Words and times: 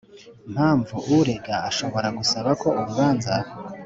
Mpamvu 0.53 0.95
urega 1.17 1.55
ashobora 1.69 2.07
gusaba 2.17 2.49
ko 2.61 2.67
urubanza 2.81 3.33